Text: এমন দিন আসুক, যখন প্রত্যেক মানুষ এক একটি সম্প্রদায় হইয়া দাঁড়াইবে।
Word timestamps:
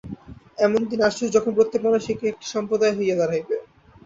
এমন 0.57 0.81
দিন 0.89 0.99
আসুক, 1.07 1.27
যখন 1.35 1.51
প্রত্যেক 1.57 1.81
মানুষ 1.87 2.03
এক 2.05 2.19
একটি 2.31 2.45
সম্প্রদায় 2.53 2.95
হইয়া 2.97 3.15
দাঁড়াইবে। 3.19 3.55